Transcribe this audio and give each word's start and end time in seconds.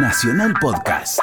Nacional 0.00 0.54
Podcast. 0.60 1.18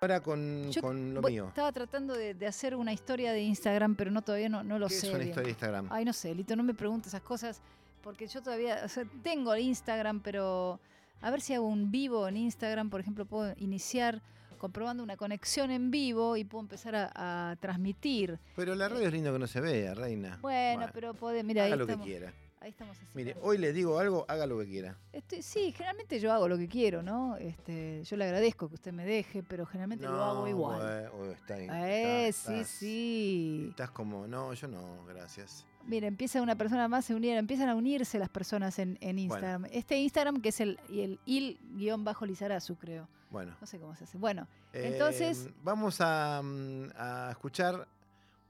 Ahora 0.00 0.20
con, 0.20 0.70
Yo 0.70 0.82
con 0.82 1.14
lo 1.14 1.20
voy- 1.22 1.32
mío. 1.32 1.46
Estaba 1.48 1.72
tratando 1.72 2.14
de, 2.14 2.34
de 2.34 2.46
hacer 2.46 2.76
una 2.76 2.92
historia 2.92 3.32
de 3.32 3.40
Instagram, 3.42 3.94
pero 3.96 4.10
no 4.10 4.22
todavía 4.22 4.48
no, 4.48 4.62
no 4.62 4.78
lo 4.78 4.88
¿Qué 4.88 4.94
sé. 4.94 5.06
es 5.06 5.10
una 5.10 5.18
bien. 5.18 5.28
historia 5.30 5.44
de 5.46 5.50
Instagram? 5.50 5.88
Ay, 5.90 6.04
no 6.04 6.12
sé, 6.12 6.34
Lito, 6.34 6.54
no 6.56 6.62
me 6.62 6.74
preguntes 6.74 7.08
esas 7.08 7.22
cosas, 7.22 7.60
porque 8.02 8.26
yo 8.26 8.42
todavía, 8.42 8.80
o 8.84 8.88
sea, 8.88 9.04
tengo 9.22 9.56
Instagram, 9.56 10.20
pero 10.20 10.78
a 11.22 11.30
ver 11.30 11.40
si 11.40 11.54
hago 11.54 11.66
un 11.66 11.90
vivo 11.90 12.28
en 12.28 12.36
Instagram, 12.36 12.90
por 12.90 13.00
ejemplo, 13.00 13.24
puedo 13.24 13.54
iniciar 13.58 14.20
comprobando 14.58 15.02
una 15.02 15.16
conexión 15.16 15.70
en 15.70 15.90
vivo 15.90 16.36
y 16.36 16.44
puedo 16.44 16.62
empezar 16.62 16.94
a, 16.96 17.50
a 17.50 17.56
transmitir. 17.56 18.38
Pero 18.54 18.74
la 18.74 18.88
radio 18.88 19.06
es 19.06 19.12
lindo 19.12 19.32
que 19.32 19.38
no 19.38 19.46
se 19.46 19.60
vea, 19.60 19.94
reina. 19.94 20.38
Bueno, 20.42 20.86
pero 20.92 21.14
puede, 21.14 21.42
mira, 21.42 21.62
ahí 21.64 21.68
haga 21.72 21.76
lo 21.76 21.86
que 21.86 21.92
estamos, 21.92 22.06
quiera. 22.06 22.32
Ahí 22.60 22.70
estamos 22.70 22.96
así. 22.98 23.06
Mire, 23.14 23.36
hoy 23.42 23.58
le 23.58 23.72
digo 23.72 23.98
algo, 23.98 24.24
haga 24.28 24.46
lo 24.46 24.58
que 24.58 24.66
quiera. 24.66 24.96
Estoy- 25.12 25.42
sí, 25.42 25.72
generalmente 25.72 26.18
yo 26.20 26.32
hago 26.32 26.48
lo 26.48 26.56
que 26.58 26.68
quiero, 26.68 27.02
¿no? 27.02 27.36
Este, 27.36 28.02
yo 28.04 28.16
le 28.16 28.24
agradezco 28.24 28.68
que 28.68 28.74
usted 28.74 28.92
me 28.92 29.04
deje, 29.04 29.42
pero 29.42 29.66
generalmente 29.66 30.04
lo 30.06 30.22
hago 30.22 30.48
igual. 30.48 31.10
oh, 31.14 31.24
está 31.26 31.58
Eh, 31.58 32.28
está- 32.28 32.48
sí, 32.50 32.54
estás- 32.54 32.66
sí. 32.68 33.66
Estás 33.70 33.90
como, 33.90 34.26
no, 34.26 34.52
yo 34.54 34.68
no, 34.68 35.04
gracias. 35.06 35.64
Mira, 35.86 36.08
empieza 36.08 36.42
una 36.42 36.56
persona 36.56 36.88
más, 36.88 37.04
se 37.04 37.14
unieron, 37.14 37.38
empiezan 37.38 37.68
a 37.68 37.74
unirse 37.76 38.18
las 38.18 38.28
personas 38.28 38.78
en, 38.80 38.98
en 39.00 39.20
Instagram. 39.20 39.66
Este 39.70 39.96
Instagram 39.98 40.40
que 40.40 40.48
es 40.48 40.60
el, 40.60 40.80
el 40.90 41.20
il-lizarazu, 41.26 42.76
creo. 42.76 43.08
Bueno. 43.30 43.56
No 43.60 43.66
sé 43.66 43.78
cómo 43.78 43.94
se 43.94 44.04
hace. 44.04 44.18
Bueno, 44.18 44.46
entonces, 44.72 45.46
eh, 45.46 45.54
vamos 45.62 46.00
a, 46.00 46.40
mm, 46.42 46.90
a 46.96 47.28
escuchar 47.30 47.86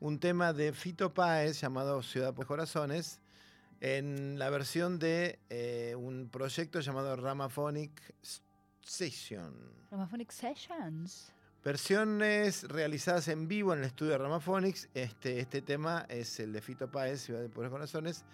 un 0.01 0.19
tema 0.19 0.53
de 0.53 0.73
Fito 0.73 1.13
Páez 1.13 1.61
llamado 1.61 2.03
Ciudad 2.03 2.35
por 2.35 2.47
Corazones 2.47 3.21
en 3.81 4.39
la 4.39 4.51
versión 4.51 4.99
de 4.99 5.39
eh, 5.51 5.95
un 5.97 6.29
proyecto 6.29 6.81
llamado 6.81 7.17
Ramaphonic 7.17 8.15
Session. 8.81 9.55
Ramaphonic 9.91 10.31
Sessions. 10.31 11.33
Versiones 11.65 12.63
realizadas 12.69 13.29
en 13.29 13.49
vivo 13.49 13.73
en 13.73 13.81
el 13.81 13.87
estudio 13.87 14.13
de 14.13 14.19
Ramaphonics. 14.19 14.89
Este, 14.95 15.41
este 15.41 15.63
tema 15.63 16.07
es 16.09 16.39
el 16.39 16.53
de 16.53 16.61
Fito 16.61 16.91
Páez, 16.91 17.23
Ciudad 17.23 17.41
de 17.41 17.49
Puros 17.49 17.71
Corazones. 17.71 18.25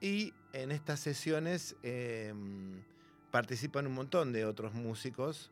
Y 0.00 0.32
en 0.52 0.72
estas 0.72 1.00
sesiones 1.00 1.76
eh, 1.82 2.32
participan 3.30 3.86
un 3.86 3.94
montón 3.94 4.32
de 4.32 4.46
otros 4.46 4.74
músicos 4.74 5.50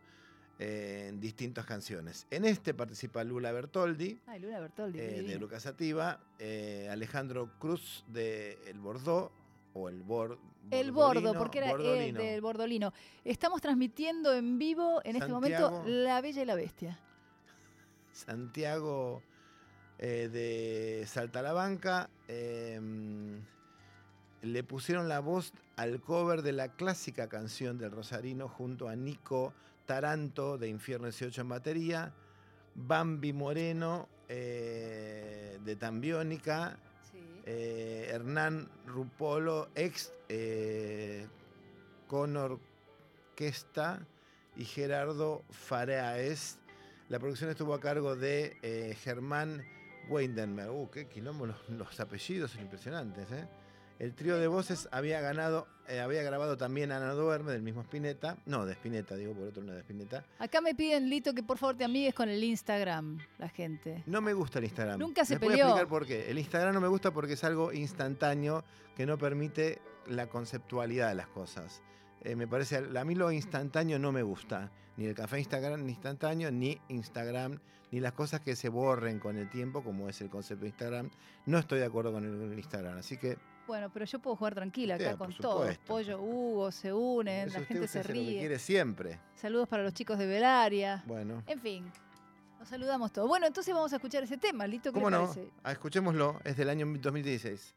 eh, 0.61 1.07
en 1.09 1.21
distintas 1.21 1.65
canciones. 1.65 2.27
En 2.31 2.45
este 2.45 2.75
participa 2.75 3.25
Lula 3.25 3.51
Bertoldi, 3.51 4.21
Ay, 4.27 4.43
eh, 4.45 5.23
de. 5.23 5.39
Lucas 5.39 5.63
Sativa, 5.63 6.21
eh, 6.39 6.87
Alejandro 6.91 7.51
Cruz 7.59 8.05
de 8.09 8.59
El 8.67 8.79
Bordeaux, 8.79 9.33
o 9.73 9.89
el 9.89 10.03
Bor, 10.03 10.39
El 10.71 10.93
bordo, 10.93 11.33
porque 11.35 11.59
era 11.59 11.71
el 11.71 11.77
Bordolino. 11.79 12.21
del 12.21 12.41
bordolino. 12.41 12.93
Estamos 13.25 13.63
transmitiendo 13.63 14.35
en 14.35 14.59
vivo 14.59 15.01
en 15.05 15.17
este 15.17 15.31
momento. 15.31 15.83
La 15.87 16.21
Bella 16.21 16.43
y 16.43 16.45
la 16.45 16.55
Bestia. 16.57 16.99
Santiago 18.13 19.23
eh, 19.99 20.29
de 20.31 21.07
Saltalabanca. 21.07 22.11
eh, 22.29 23.41
le 24.43 24.65
pusieron 24.65 25.09
la 25.09 25.21
voz 25.21 25.53
al 25.77 26.01
cover 26.01 26.43
de 26.43 26.53
la 26.53 26.69
clásica 26.69 27.29
canción 27.29 27.79
del 27.79 27.91
Rosarino 27.91 28.49
junto 28.49 28.89
a 28.89 28.97
Nico 28.97 29.53
Taranto 29.91 30.57
de 30.57 30.69
Infierno 30.69 31.07
18 31.09 31.41
en 31.41 31.49
batería, 31.49 32.15
Bambi 32.77 33.33
Moreno 33.33 34.09
eh, 34.29 35.59
de 35.65 35.75
Tambiónica, 35.75 36.79
Sí. 37.11 37.19
eh, 37.45 38.09
Hernán 38.13 38.69
Rupolo, 38.87 39.69
ex 39.75 40.13
eh, 40.29 41.27
con 42.07 42.37
orquesta, 42.37 44.07
y 44.55 44.65
Gerardo 44.65 45.43
Faraes. 45.51 46.61
La 47.09 47.19
producción 47.19 47.51
estuvo 47.51 47.75
a 47.75 47.81
cargo 47.81 48.15
de 48.15 48.59
eh, 48.63 48.95
Germán 49.03 49.65
Weindenberg. 50.09 50.71
Uh, 50.71 50.89
qué 50.89 51.09
quilombo, 51.09 51.47
los, 51.47 51.69
los 51.69 51.99
apellidos 51.99 52.53
son 52.53 52.61
impresionantes. 52.63 53.29
¿eh? 53.33 53.49
El 54.01 54.15
trío 54.15 54.39
de 54.39 54.47
voces 54.49 54.89
había 54.93 55.21
ganado, 55.21 55.69
eh, 55.87 56.01
había 56.01 56.23
grabado 56.23 56.57
también 56.57 56.91
Ana 56.91 57.13
Duerme 57.13 57.53
del 57.53 57.61
mismo 57.61 57.83
Spinetta. 57.83 58.39
No, 58.47 58.65
de 58.65 58.73
Spinetta, 58.73 59.15
digo 59.15 59.35
por 59.35 59.49
otro, 59.49 59.63
no 59.63 59.75
de 59.75 59.81
Spinetta. 59.81 60.25
Acá 60.39 60.63
me 60.63 60.75
piden, 60.75 61.11
Lito, 61.11 61.35
que 61.35 61.43
por 61.43 61.59
favor 61.59 61.77
te 61.77 61.85
amigues 61.85 62.15
con 62.15 62.31
el 62.31 62.43
Instagram, 62.43 63.19
la 63.37 63.51
gente. 63.51 64.03
No 64.07 64.23
me 64.23 64.33
gusta 64.33 64.59
el 64.59 64.65
Instagram. 64.65 64.99
Nunca 64.99 65.27
se 65.27 65.35
Les 65.35 65.41
voy 65.41 65.51
peleó. 65.51 65.67
a 65.67 65.69
explicar 65.69 65.89
por 65.91 66.07
qué. 66.07 66.31
El 66.31 66.39
Instagram 66.39 66.73
no 66.73 66.81
me 66.81 66.89
gusta 66.89 67.11
porque 67.11 67.35
es 67.35 67.45
algo 67.45 67.75
instantáneo 67.75 68.65
que 68.97 69.05
no 69.05 69.19
permite 69.19 69.83
la 70.07 70.29
conceptualidad 70.29 71.11
de 71.11 71.17
las 71.17 71.29
cosas. 71.29 71.83
Eh, 72.23 72.37
me 72.37 72.49
parece, 72.49 72.77
a 72.79 73.05
mí 73.05 73.15
lo 73.15 73.31
instantáneo 73.31 73.99
no 73.99 74.13
me 74.13 74.23
gusta. 74.23 74.73
Ni 74.97 75.05
el 75.05 75.15
café 75.15 75.39
Instagram 75.39 75.87
instantáneo, 75.87 76.51
ni 76.51 76.81
Instagram, 76.89 77.59
ni 77.91 78.01
las 78.01 78.13
cosas 78.13 78.41
que 78.41 78.57
se 78.57 78.71
borren 78.71 79.19
con 79.19 79.37
el 79.37 79.51
tiempo, 79.51 79.85
como 79.85 80.09
es 80.09 80.23
el 80.23 80.31
concepto 80.31 80.63
de 80.63 80.69
Instagram. 80.69 81.11
No 81.45 81.59
estoy 81.59 81.81
de 81.81 81.85
acuerdo 81.85 82.13
con 82.13 82.25
el 82.25 82.59
Instagram. 82.59 82.97
Así 82.97 83.19
que 83.19 83.37
Bueno, 83.71 83.89
pero 83.89 84.05
yo 84.05 84.19
puedo 84.19 84.35
jugar 84.35 84.53
tranquila 84.53 84.97
acá 84.97 85.17
con 85.17 85.33
todos. 85.37 85.79
Pollo, 85.87 86.21
Hugo, 86.21 86.73
se 86.73 86.93
unen, 86.93 87.47
eso 87.47 87.61
la 87.61 87.65
gente 87.67 87.87
se 87.87 88.01
hace 88.01 88.09
lo 88.09 88.15
que 88.15 88.21
ríe. 88.21 88.39
quiere 88.41 88.59
siempre. 88.59 89.21
Saludos 89.37 89.69
para 89.69 89.85
los 89.85 89.95
chicos 89.95 90.19
de 90.19 90.27
Belaria. 90.27 91.05
Bueno, 91.07 91.45
En 91.47 91.61
fin, 91.61 91.89
nos 92.59 92.67
saludamos 92.69 93.13
todos. 93.13 93.29
Bueno, 93.29 93.47
entonces 93.47 93.73
vamos 93.73 93.93
a 93.93 93.97
escuchar 93.97 94.25
ese 94.25 94.39
tema, 94.39 94.67
Lito, 94.67 94.91
¿qué 94.93 94.95
¿cómo 94.95 95.09
no? 95.09 95.21
parece? 95.29 95.49
Ah, 95.63 95.71
escuchémoslo, 95.71 96.41
es 96.43 96.57
del 96.57 96.69
año 96.69 96.85
2016. 96.85 97.77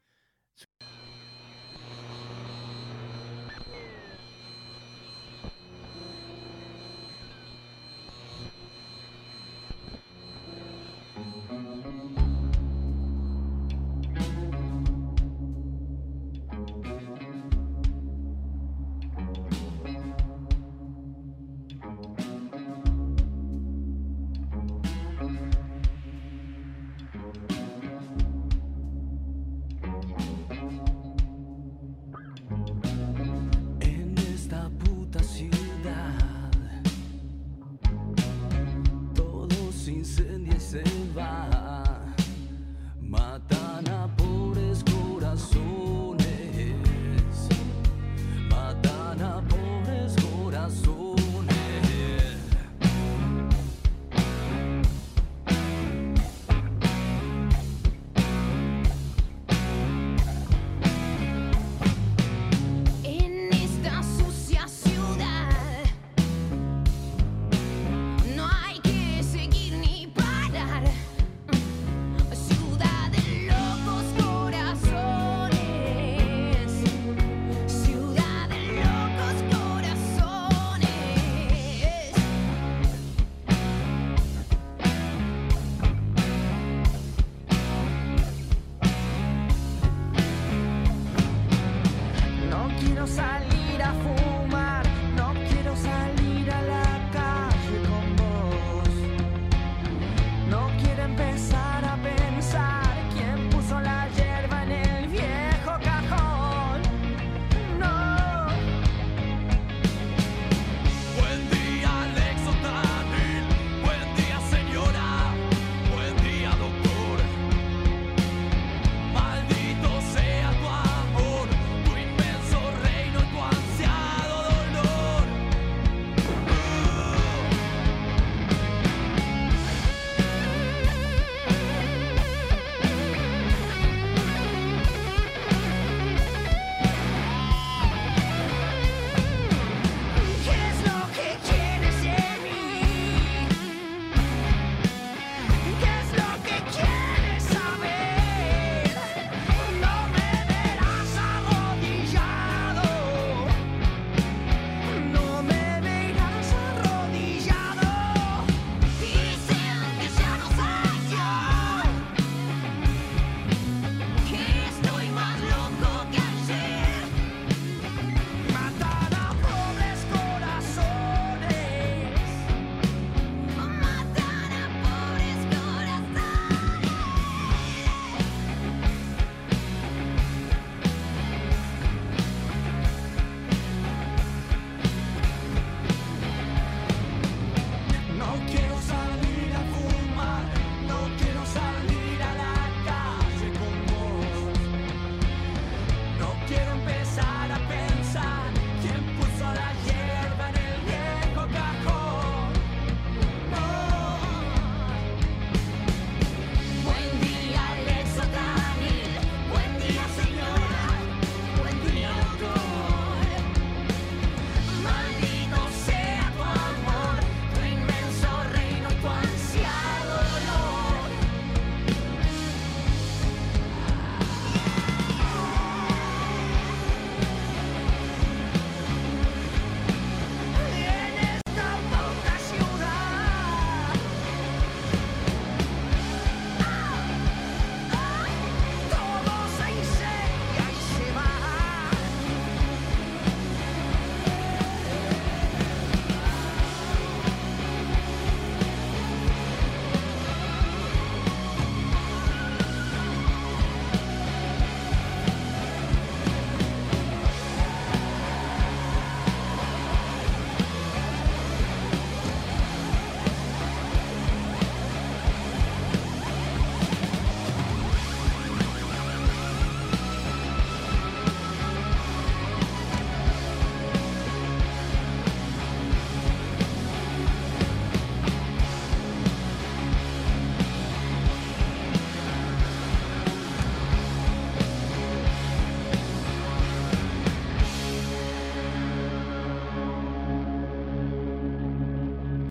Todo 40.03 40.11
se 40.11 40.21
incendia 40.21 40.55
y 40.55 40.59
se 40.59 40.83
va. 41.15 41.72